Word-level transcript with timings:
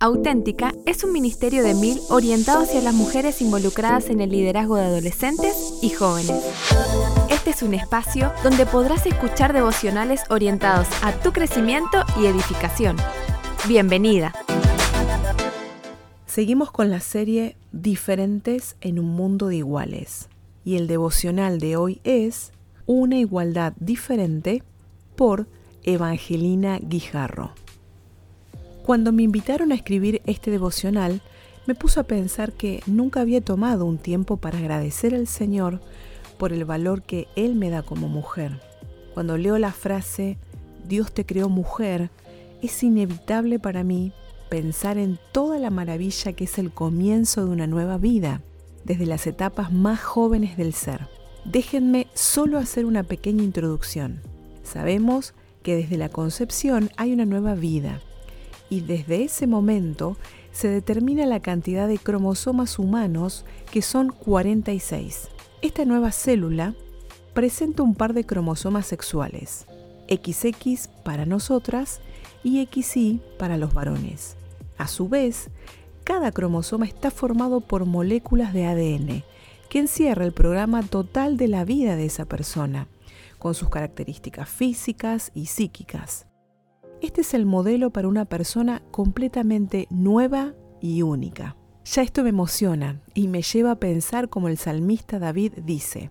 Auténtica 0.00 0.72
es 0.86 1.02
un 1.02 1.12
ministerio 1.12 1.64
de 1.64 1.74
mil 1.74 1.98
orientado 2.08 2.62
hacia 2.62 2.80
las 2.80 2.94
mujeres 2.94 3.42
involucradas 3.42 4.10
en 4.10 4.20
el 4.20 4.30
liderazgo 4.30 4.76
de 4.76 4.84
adolescentes 4.84 5.74
y 5.82 5.90
jóvenes. 5.90 6.40
Este 7.28 7.50
es 7.50 7.64
un 7.64 7.74
espacio 7.74 8.32
donde 8.44 8.64
podrás 8.64 9.06
escuchar 9.06 9.52
devocionales 9.52 10.22
orientados 10.30 10.86
a 11.02 11.10
tu 11.10 11.32
crecimiento 11.32 12.04
y 12.16 12.26
edificación. 12.26 12.96
Bienvenida. 13.66 14.32
Seguimos 16.26 16.70
con 16.70 16.92
la 16.92 17.00
serie 17.00 17.56
Diferentes 17.72 18.76
en 18.80 19.00
un 19.00 19.08
mundo 19.08 19.48
de 19.48 19.56
iguales. 19.56 20.28
Y 20.64 20.76
el 20.76 20.86
devocional 20.86 21.58
de 21.58 21.74
hoy 21.74 22.00
es 22.04 22.52
Una 22.86 23.18
igualdad 23.18 23.72
diferente 23.80 24.62
por 25.16 25.48
Evangelina 25.82 26.78
Guijarro. 26.80 27.50
Cuando 28.88 29.12
me 29.12 29.22
invitaron 29.22 29.70
a 29.70 29.74
escribir 29.74 30.22
este 30.24 30.50
devocional, 30.50 31.20
me 31.66 31.74
puse 31.74 32.00
a 32.00 32.04
pensar 32.04 32.54
que 32.54 32.82
nunca 32.86 33.20
había 33.20 33.42
tomado 33.42 33.84
un 33.84 33.98
tiempo 33.98 34.38
para 34.38 34.56
agradecer 34.56 35.14
al 35.14 35.26
Señor 35.26 35.82
por 36.38 36.54
el 36.54 36.64
valor 36.64 37.02
que 37.02 37.28
Él 37.36 37.54
me 37.54 37.68
da 37.68 37.82
como 37.82 38.08
mujer. 38.08 38.62
Cuando 39.12 39.36
leo 39.36 39.58
la 39.58 39.72
frase, 39.72 40.38
Dios 40.86 41.12
te 41.12 41.26
creó 41.26 41.50
mujer, 41.50 42.08
es 42.62 42.82
inevitable 42.82 43.58
para 43.58 43.84
mí 43.84 44.14
pensar 44.48 44.96
en 44.96 45.18
toda 45.32 45.58
la 45.58 45.68
maravilla 45.68 46.32
que 46.32 46.44
es 46.44 46.58
el 46.58 46.70
comienzo 46.70 47.44
de 47.44 47.50
una 47.50 47.66
nueva 47.66 47.98
vida, 47.98 48.40
desde 48.84 49.04
las 49.04 49.26
etapas 49.26 49.70
más 49.70 50.00
jóvenes 50.00 50.56
del 50.56 50.72
ser. 50.72 51.08
Déjenme 51.44 52.06
solo 52.14 52.56
hacer 52.56 52.86
una 52.86 53.02
pequeña 53.02 53.44
introducción. 53.44 54.22
Sabemos 54.62 55.34
que 55.62 55.76
desde 55.76 55.98
la 55.98 56.08
concepción 56.08 56.88
hay 56.96 57.12
una 57.12 57.26
nueva 57.26 57.54
vida 57.54 58.00
y 58.70 58.80
desde 58.80 59.24
ese 59.24 59.46
momento 59.46 60.16
se 60.52 60.68
determina 60.68 61.26
la 61.26 61.40
cantidad 61.40 61.88
de 61.88 61.98
cromosomas 61.98 62.78
humanos 62.78 63.44
que 63.70 63.82
son 63.82 64.10
46. 64.10 65.28
Esta 65.62 65.84
nueva 65.84 66.12
célula 66.12 66.74
presenta 67.34 67.82
un 67.82 67.94
par 67.94 68.14
de 68.14 68.24
cromosomas 68.24 68.86
sexuales, 68.86 69.66
XX 70.08 70.88
para 71.04 71.26
nosotras 71.26 72.00
y 72.42 72.66
XY 72.66 73.20
para 73.38 73.56
los 73.56 73.74
varones. 73.74 74.36
A 74.76 74.86
su 74.86 75.08
vez, 75.08 75.50
cada 76.04 76.32
cromosoma 76.32 76.86
está 76.86 77.10
formado 77.10 77.60
por 77.60 77.84
moléculas 77.84 78.52
de 78.52 78.66
ADN, 78.66 79.24
que 79.68 79.78
encierra 79.80 80.24
el 80.24 80.32
programa 80.32 80.82
total 80.82 81.36
de 81.36 81.48
la 81.48 81.64
vida 81.64 81.96
de 81.96 82.06
esa 82.06 82.24
persona, 82.24 82.88
con 83.38 83.54
sus 83.54 83.68
características 83.68 84.48
físicas 84.48 85.30
y 85.34 85.46
psíquicas. 85.46 86.27
Este 87.00 87.20
es 87.20 87.32
el 87.32 87.46
modelo 87.46 87.90
para 87.90 88.08
una 88.08 88.24
persona 88.24 88.82
completamente 88.90 89.86
nueva 89.88 90.54
y 90.80 91.02
única. 91.02 91.56
Ya 91.84 92.02
esto 92.02 92.24
me 92.24 92.30
emociona 92.30 93.00
y 93.14 93.28
me 93.28 93.42
lleva 93.42 93.70
a 93.70 93.78
pensar 93.78 94.28
como 94.28 94.48
el 94.48 94.58
salmista 94.58 95.20
David 95.20 95.52
dice, 95.62 96.10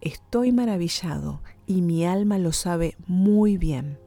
Estoy 0.00 0.50
maravillado 0.50 1.42
y 1.64 1.80
mi 1.80 2.04
alma 2.04 2.38
lo 2.38 2.52
sabe 2.52 2.96
muy 3.06 3.56
bien. 3.56 4.00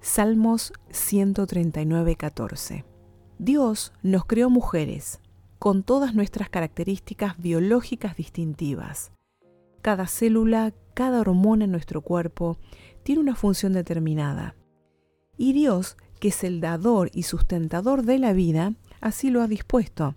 Salmos 0.00 0.72
139, 0.90 2.14
14. 2.14 2.84
Dios 3.40 3.92
nos 4.02 4.26
creó 4.26 4.50
mujeres, 4.50 5.20
con 5.58 5.82
todas 5.82 6.14
nuestras 6.14 6.50
características 6.50 7.36
biológicas 7.36 8.16
distintivas. 8.16 9.10
Cada 9.82 10.06
célula, 10.06 10.72
cada 10.94 11.20
hormona 11.20 11.64
en 11.64 11.72
nuestro 11.72 12.00
cuerpo 12.00 12.58
tiene 13.02 13.20
una 13.20 13.34
función 13.34 13.72
determinada 13.72 14.54
y 15.38 15.54
Dios, 15.54 15.96
que 16.20 16.28
es 16.28 16.44
el 16.44 16.60
dador 16.60 17.10
y 17.14 17.22
sustentador 17.22 18.02
de 18.02 18.18
la 18.18 18.34
vida, 18.34 18.74
así 19.00 19.30
lo 19.30 19.40
ha 19.40 19.48
dispuesto. 19.48 20.16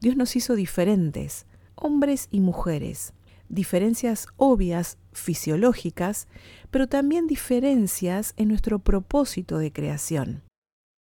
Dios 0.00 0.16
nos 0.16 0.34
hizo 0.34 0.56
diferentes, 0.56 1.46
hombres 1.76 2.26
y 2.30 2.40
mujeres, 2.40 3.12
diferencias 3.48 4.26
obvias, 4.36 4.98
fisiológicas, 5.12 6.26
pero 6.70 6.88
también 6.88 7.26
diferencias 7.26 8.32
en 8.36 8.48
nuestro 8.48 8.78
propósito 8.78 9.58
de 9.58 9.72
creación, 9.72 10.42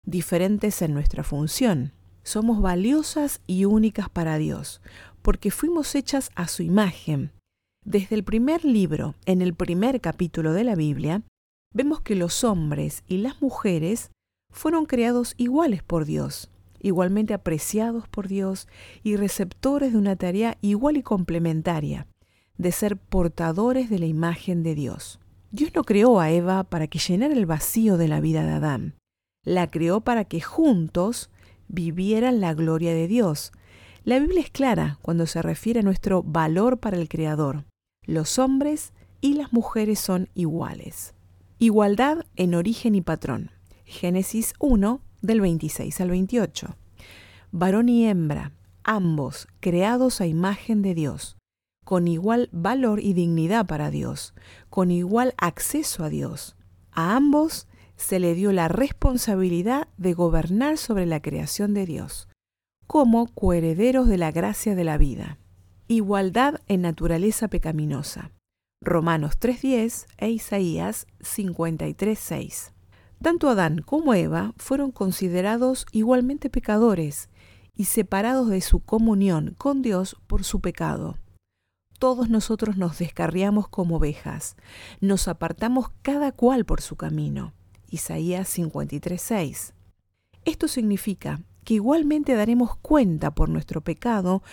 diferentes 0.05 0.81
en 0.81 0.93
nuestra 0.93 1.23
función. 1.23 1.91
Somos 2.23 2.61
valiosas 2.61 3.41
y 3.47 3.65
únicas 3.65 4.09
para 4.09 4.37
Dios, 4.37 4.81
porque 5.21 5.51
fuimos 5.51 5.93
hechas 5.93 6.31
a 6.35 6.47
su 6.47 6.63
imagen. 6.63 7.31
Desde 7.85 8.15
el 8.15 8.23
primer 8.23 8.65
libro, 8.65 9.15
en 9.25 9.41
el 9.41 9.53
primer 9.53 10.01
capítulo 10.01 10.53
de 10.53 10.63
la 10.63 10.75
Biblia, 10.75 11.23
vemos 11.73 12.01
que 12.01 12.15
los 12.15 12.43
hombres 12.43 13.03
y 13.07 13.17
las 13.17 13.41
mujeres 13.41 14.11
fueron 14.51 14.85
creados 14.85 15.33
iguales 15.37 15.83
por 15.83 16.05
Dios, 16.05 16.49
igualmente 16.79 17.33
apreciados 17.33 18.07
por 18.07 18.27
Dios 18.27 18.67
y 19.03 19.15
receptores 19.15 19.91
de 19.93 19.97
una 19.97 20.15
tarea 20.15 20.57
igual 20.61 20.97
y 20.97 21.03
complementaria, 21.03 22.07
de 22.57 22.71
ser 22.71 22.97
portadores 22.97 23.89
de 23.89 23.99
la 23.99 24.05
imagen 24.05 24.63
de 24.63 24.75
Dios. 24.75 25.19
Dios 25.51 25.71
no 25.75 25.83
creó 25.83 26.19
a 26.19 26.31
Eva 26.31 26.63
para 26.63 26.87
que 26.87 26.99
llenara 26.99 27.33
el 27.33 27.45
vacío 27.45 27.97
de 27.97 28.07
la 28.07 28.19
vida 28.19 28.43
de 28.43 28.51
Adán, 28.51 28.95
la 29.43 29.71
creó 29.71 30.01
para 30.01 30.25
que 30.25 30.41
juntos 30.41 31.29
vivieran 31.67 32.41
la 32.41 32.53
gloria 32.53 32.93
de 32.93 33.07
Dios. 33.07 33.51
La 34.03 34.19
Biblia 34.19 34.41
es 34.41 34.49
clara 34.49 34.99
cuando 35.01 35.25
se 35.25 35.41
refiere 35.41 35.79
a 35.79 35.83
nuestro 35.83 36.23
valor 36.23 36.79
para 36.79 36.97
el 36.97 37.07
Creador. 37.07 37.65
Los 38.05 38.39
hombres 38.39 38.93
y 39.21 39.33
las 39.35 39.53
mujeres 39.53 39.99
son 39.99 40.29
iguales. 40.33 41.13
Igualdad 41.59 42.27
en 42.35 42.53
origen 42.53 42.93
y 42.93 43.01
patrón. 43.01 43.49
Génesis 43.83 44.53
1 44.59 45.01
del 45.23 45.41
26 45.41 46.01
al 46.01 46.11
28. 46.11 46.75
Varón 47.51 47.89
y 47.89 48.05
hembra, 48.05 48.51
ambos 48.83 49.47
creados 49.59 50.21
a 50.21 50.27
imagen 50.27 50.83
de 50.83 50.93
Dios, 50.93 51.35
con 51.83 52.07
igual 52.07 52.49
valor 52.51 52.99
y 52.99 53.13
dignidad 53.13 53.65
para 53.65 53.89
Dios, 53.89 54.35
con 54.69 54.91
igual 54.91 55.33
acceso 55.39 56.03
a 56.03 56.09
Dios. 56.09 56.55
A 56.91 57.15
ambos 57.15 57.67
se 57.95 58.19
le 58.19 58.35
dio 58.35 58.51
la 58.51 58.67
responsabilidad 58.67 59.87
de 59.97 60.13
gobernar 60.13 60.77
sobre 60.77 61.07
la 61.07 61.23
creación 61.23 61.73
de 61.73 61.87
Dios, 61.87 62.27
como 62.85 63.33
coherederos 63.33 64.07
de 64.07 64.19
la 64.19 64.31
gracia 64.31 64.75
de 64.75 64.83
la 64.83 64.99
vida. 64.99 65.39
Igualdad 65.87 66.61
en 66.67 66.83
naturaleza 66.83 67.47
pecaminosa. 67.47 68.29
Romanos 68.81 69.39
3.10 69.39 70.05
e 70.17 70.29
Isaías 70.29 71.07
53.6. 71.19 72.71
Tanto 73.21 73.49
Adán 73.49 73.81
como 73.81 74.13
Eva 74.13 74.53
fueron 74.57 74.91
considerados 74.91 75.85
igualmente 75.91 76.49
pecadores 76.49 77.29
y 77.75 77.85
separados 77.85 78.49
de 78.49 78.61
su 78.61 78.79
comunión 78.79 79.55
con 79.57 79.81
Dios 79.81 80.15
por 80.27 80.43
su 80.43 80.61
pecado. 80.61 81.17
Todos 81.99 82.29
nosotros 82.29 82.77
nos 82.77 82.99
descarriamos 82.99 83.67
como 83.67 83.97
ovejas, 83.97 84.55
nos 85.01 85.27
apartamos 85.27 85.89
cada 86.03 86.31
cual 86.31 86.63
por 86.63 86.81
su 86.81 86.95
camino. 86.95 87.53
Isaías 87.89 88.55
53.6. 88.55 89.73
Esto 90.45 90.67
significa 90.67 91.41
que 91.63 91.73
igualmente 91.73 92.35
daremos 92.35 92.75
cuenta 92.77 93.31
por 93.31 93.49
nuestro 93.49 93.81
pecado 93.81 94.43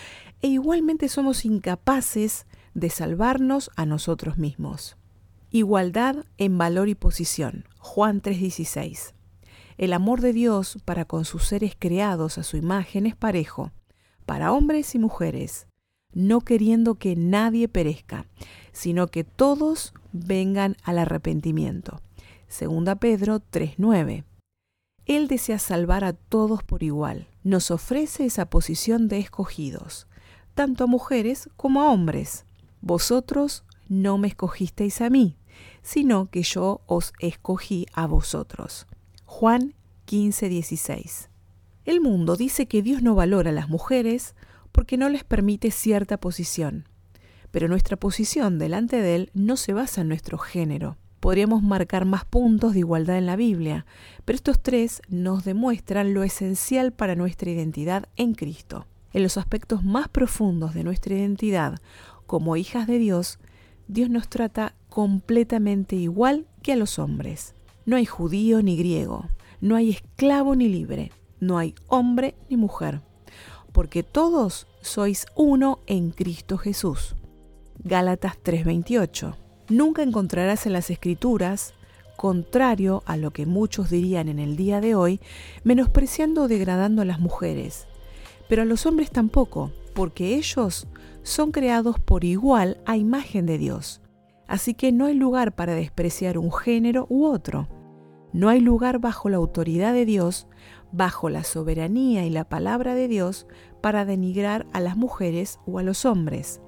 e 0.40 0.48
igualmente 0.48 1.08
somos 1.08 1.44
incapaces 1.44 2.46
de 2.74 2.90
salvarnos 2.90 3.70
a 3.76 3.86
nosotros 3.86 4.38
mismos. 4.38 4.96
Igualdad 5.50 6.24
en 6.36 6.58
valor 6.58 6.88
y 6.88 6.94
posición. 6.94 7.64
Juan 7.78 8.20
3:16. 8.20 9.14
El 9.76 9.92
amor 9.92 10.20
de 10.20 10.32
Dios 10.32 10.78
para 10.84 11.04
con 11.04 11.24
sus 11.24 11.44
seres 11.44 11.74
creados 11.78 12.38
a 12.38 12.42
su 12.42 12.56
imagen 12.56 13.06
es 13.06 13.16
parejo, 13.16 13.72
para 14.26 14.52
hombres 14.52 14.94
y 14.94 14.98
mujeres, 14.98 15.66
no 16.12 16.40
queriendo 16.40 16.94
que 16.94 17.16
nadie 17.16 17.68
perezca, 17.68 18.26
sino 18.72 19.08
que 19.08 19.24
todos 19.24 19.92
vengan 20.12 20.76
al 20.82 20.98
arrepentimiento. 20.98 22.00
Segunda 22.48 22.96
Pedro 22.96 23.40
3:9. 23.40 24.24
Él 25.06 25.28
desea 25.28 25.58
salvar 25.58 26.04
a 26.04 26.12
todos 26.12 26.62
por 26.62 26.82
igual. 26.82 27.28
Nos 27.42 27.70
ofrece 27.70 28.24
esa 28.24 28.46
posición 28.48 29.08
de 29.08 29.18
escogidos, 29.18 30.06
tanto 30.54 30.84
a 30.84 30.86
mujeres 30.86 31.50
como 31.56 31.82
a 31.82 31.90
hombres. 31.90 32.46
Vosotros 32.86 33.64
no 33.88 34.18
me 34.18 34.28
escogisteis 34.28 35.00
a 35.00 35.08
mí, 35.08 35.38
sino 35.80 36.26
que 36.26 36.42
yo 36.42 36.82
os 36.84 37.14
escogí 37.18 37.86
a 37.94 38.06
vosotros. 38.06 38.86
Juan 39.24 39.72
15:16. 40.06 41.30
El 41.86 42.02
mundo 42.02 42.36
dice 42.36 42.66
que 42.66 42.82
Dios 42.82 43.02
no 43.02 43.14
valora 43.14 43.48
a 43.48 43.54
las 43.54 43.70
mujeres 43.70 44.34
porque 44.70 44.98
no 44.98 45.08
les 45.08 45.24
permite 45.24 45.70
cierta 45.70 46.18
posición, 46.18 46.86
pero 47.50 47.68
nuestra 47.68 47.96
posición 47.96 48.58
delante 48.58 49.00
de 49.00 49.14
Él 49.14 49.30
no 49.32 49.56
se 49.56 49.72
basa 49.72 50.02
en 50.02 50.08
nuestro 50.08 50.36
género. 50.36 50.98
Podríamos 51.20 51.62
marcar 51.62 52.04
más 52.04 52.26
puntos 52.26 52.74
de 52.74 52.80
igualdad 52.80 53.16
en 53.16 53.24
la 53.24 53.36
Biblia, 53.36 53.86
pero 54.26 54.36
estos 54.36 54.62
tres 54.62 55.00
nos 55.08 55.42
demuestran 55.42 56.12
lo 56.12 56.22
esencial 56.22 56.92
para 56.92 57.16
nuestra 57.16 57.50
identidad 57.50 58.10
en 58.16 58.34
Cristo. 58.34 58.86
En 59.14 59.22
los 59.22 59.38
aspectos 59.38 59.84
más 59.84 60.08
profundos 60.08 60.74
de 60.74 60.82
nuestra 60.82 61.14
identidad, 61.14 61.78
como 62.26 62.56
hijas 62.56 62.86
de 62.86 62.98
Dios, 62.98 63.38
Dios 63.88 64.10
nos 64.10 64.28
trata 64.28 64.74
completamente 64.88 65.96
igual 65.96 66.46
que 66.62 66.72
a 66.72 66.76
los 66.76 66.98
hombres. 66.98 67.54
No 67.86 67.96
hay 67.96 68.06
judío 68.06 68.62
ni 68.62 68.76
griego, 68.76 69.28
no 69.60 69.76
hay 69.76 69.90
esclavo 69.90 70.54
ni 70.54 70.68
libre. 70.68 71.12
no 71.40 71.58
hay 71.58 71.74
hombre 71.88 72.34
ni 72.48 72.56
mujer, 72.56 73.02
porque 73.72 74.02
todos 74.02 74.66
sois 74.80 75.26
uno 75.34 75.80
en 75.86 76.10
Cristo 76.10 76.56
Jesús. 76.56 77.16
Gálatas 77.82 78.38
3:28. 78.42 79.36
Nunca 79.68 80.02
encontrarás 80.02 80.64
en 80.64 80.72
las 80.72 80.88
escrituras, 80.90 81.74
contrario 82.16 83.02
a 83.04 83.16
lo 83.16 83.30
que 83.32 83.44
muchos 83.44 83.90
dirían 83.90 84.28
en 84.28 84.38
el 84.38 84.56
día 84.56 84.80
de 84.80 84.94
hoy, 84.94 85.20
menospreciando 85.64 86.44
o 86.44 86.48
degradando 86.48 87.02
a 87.02 87.04
las 87.04 87.18
mujeres, 87.18 87.86
pero 88.48 88.62
a 88.62 88.64
los 88.64 88.86
hombres 88.86 89.10
tampoco, 89.10 89.70
porque 89.94 90.34
ellos 90.34 90.88
son 91.22 91.52
creados 91.52 91.98
por 91.98 92.24
igual 92.24 92.82
a 92.84 92.96
imagen 92.96 93.46
de 93.46 93.58
Dios. 93.58 94.02
Así 94.46 94.74
que 94.74 94.92
no 94.92 95.06
hay 95.06 95.14
lugar 95.14 95.54
para 95.54 95.74
despreciar 95.74 96.36
un 96.36 96.52
género 96.52 97.06
u 97.08 97.24
otro. 97.26 97.68
No 98.32 98.48
hay 98.48 98.60
lugar 98.60 98.98
bajo 98.98 99.28
la 99.28 99.36
autoridad 99.36 99.94
de 99.94 100.04
Dios, 100.04 100.48
bajo 100.92 101.30
la 101.30 101.44
soberanía 101.44 102.26
y 102.26 102.30
la 102.30 102.44
palabra 102.48 102.94
de 102.94 103.08
Dios, 103.08 103.46
para 103.80 104.04
denigrar 104.04 104.66
a 104.72 104.80
las 104.80 104.96
mujeres 104.96 105.60
o 105.66 105.78
a 105.78 105.82
los 105.82 106.04
hombres. 106.04 106.60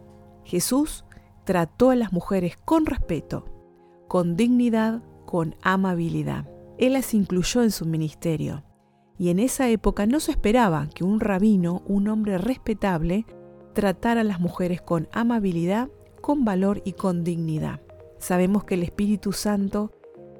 Jesús 0.44 1.04
trató 1.44 1.90
a 1.90 1.96
las 1.96 2.12
mujeres 2.12 2.56
con 2.64 2.86
respeto, 2.86 3.44
con 4.08 4.36
dignidad, 4.36 5.02
con 5.26 5.56
amabilidad. 5.62 6.48
Él 6.78 6.94
las 6.94 7.14
incluyó 7.14 7.62
en 7.62 7.70
su 7.70 7.84
ministerio. 7.84 8.65
Y 9.18 9.30
en 9.30 9.38
esa 9.38 9.68
época 9.68 10.06
no 10.06 10.20
se 10.20 10.32
esperaba 10.32 10.88
que 10.94 11.04
un 11.04 11.20
rabino, 11.20 11.82
un 11.86 12.08
hombre 12.08 12.38
respetable, 12.38 13.26
tratara 13.72 14.22
a 14.22 14.24
las 14.24 14.40
mujeres 14.40 14.80
con 14.82 15.08
amabilidad, 15.12 15.88
con 16.20 16.44
valor 16.44 16.82
y 16.84 16.92
con 16.92 17.24
dignidad. 17.24 17.80
Sabemos 18.18 18.64
que 18.64 18.74
el 18.74 18.82
Espíritu 18.82 19.32
Santo 19.32 19.92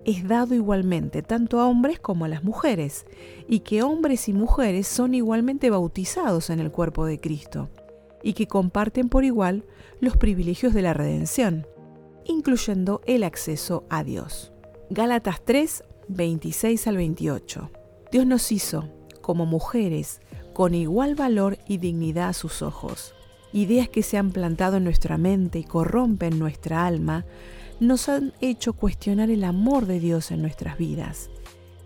es 0.05 0.27
dado 0.27 0.55
igualmente 0.55 1.23
tanto 1.23 1.61
a 1.61 1.67
hombres 1.67 1.99
como 1.99 2.25
a 2.25 2.29
las 2.29 2.45
mujeres, 2.45 3.07
y 3.49 3.61
que 3.61 3.83
hombres 3.83 4.29
y 4.29 4.33
mujeres 4.33 4.87
son 4.87 5.15
igualmente 5.15 5.69
bautizados 5.69 6.49
en 6.51 6.61
el 6.61 6.71
cuerpo 6.71 7.07
de 7.07 7.19
Cristo, 7.19 7.71
y 8.23 8.35
que 8.35 8.47
comparten 8.47 9.09
por 9.09 9.25
igual 9.25 9.65
los 10.01 10.17
privilegios 10.17 10.75
de 10.75 10.83
la 10.83 10.95
redención, 10.95 11.67
incluyendo 12.25 13.01
el 13.07 13.25
acceso 13.25 13.85
a 13.91 14.05
Dios. 14.05 14.53
Gálatas 14.91 15.45
3, 15.45 15.83
26 16.09 16.87
al 16.87 16.97
28. 16.97 17.71
Dios 18.13 18.27
nos 18.27 18.53
hizo, 18.53 18.89
como 19.21 19.47
mujeres, 19.47 20.21
con 20.53 20.75
igual 20.75 21.15
valor 21.15 21.59
y 21.67 21.79
dignidad 21.79 22.29
a 22.29 22.33
sus 22.33 22.63
ojos. 22.63 23.15
Ideas 23.53 23.89
que 23.89 24.03
se 24.03 24.17
han 24.17 24.31
plantado 24.31 24.77
en 24.77 24.85
nuestra 24.85 25.19
mente 25.19 25.59
y 25.59 25.65
corrompen 25.65 26.39
nuestra 26.39 26.87
alma, 26.87 27.25
nos 27.81 28.09
han 28.09 28.33
hecho 28.41 28.73
cuestionar 28.73 29.31
el 29.31 29.45
amor 29.45 29.87
de 29.87 30.01
Dios 30.01 30.31
en 30.31 30.41
nuestras 30.41 30.79
vidas 30.79 31.31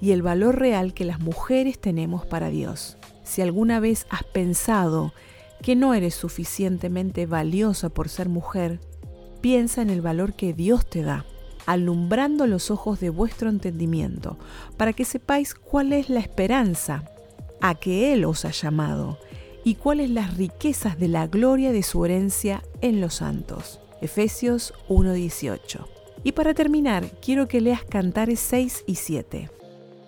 y 0.01 0.13
el 0.13 0.23
valor 0.23 0.59
real 0.59 0.95
que 0.95 1.05
las 1.05 1.21
mujeres 1.21 1.81
tenemos 1.81 2.27
para 2.27 2.49
Dios. 2.49 2.97
Si 3.23 3.43
alguna 3.43 3.81
vez 3.81 4.07
has 4.11 4.25
pensado 4.25 5.13
que 5.63 5.77
no 5.77 5.95
eres 5.95 6.15
suficientemente 6.15 7.27
valiosa 7.27 7.89
por 7.89 8.09
ser 8.09 8.29
mujer, 8.29 8.81
piensa 9.41 9.83
en 9.83 9.91
el 9.91 10.01
valor 10.01 10.35
que 10.35 10.53
Dios 10.53 10.89
te 10.89 11.03
da 11.03 11.25
alumbrando 11.67 12.47
los 12.47 12.71
ojos 12.71 13.01
de 13.01 13.11
vuestro 13.11 13.49
entendimiento, 13.49 14.39
para 14.77 14.93
que 14.93 15.05
sepáis 15.05 15.55
cuál 15.55 15.93
es 15.93 16.09
la 16.09 16.21
esperanza 16.21 17.05
a 17.61 17.75
que 17.75 18.13
Él 18.13 18.25
os 18.25 18.45
ha 18.45 18.51
llamado 18.51 19.19
y 19.65 19.75
cuáles 19.75 20.11
las 20.11 20.37
riquezas 20.37 20.99
de 20.99 21.09
la 21.09 21.27
gloria 21.27 21.73
de 21.73 21.83
su 21.83 22.05
herencia 22.05 22.63
en 22.81 23.01
los 23.01 23.15
santos. 23.15 23.81
Efesios 24.01 24.73
1:18. 24.89 25.87
Y 26.23 26.33
para 26.33 26.55
terminar, 26.55 27.11
quiero 27.21 27.49
que 27.49 27.61
leas 27.61 27.85
Cantares 27.85 28.41
6 28.41 28.85
y 28.87 28.97
7. 28.97 29.51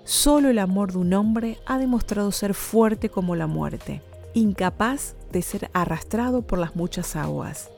Solo 0.04 0.50
el 0.50 0.58
amor 0.58 0.92
de 0.92 0.98
un 0.98 1.14
hombre 1.14 1.58
ha 1.64 1.78
demostrado 1.78 2.32
ser 2.32 2.54
fuerte 2.54 3.08
como 3.08 3.36
la 3.36 3.46
muerte, 3.46 4.02
incapaz 4.34 5.14
de 5.30 5.42
ser 5.42 5.70
arrastrado 5.72 6.42
por 6.42 6.58
las 6.58 6.74
muchas 6.74 7.16
aguas. 7.16 7.70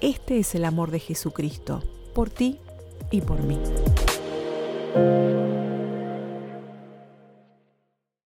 Este 0.00 0.38
es 0.38 0.54
el 0.54 0.64
amor 0.64 0.90
de 0.90 0.98
Jesucristo, 0.98 1.82
por 2.14 2.28
ti 2.28 2.58
y 3.10 3.20
por 3.20 3.42
mí. 3.42 3.58